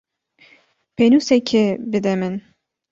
[0.95, 2.35] Pênûsekê bide min.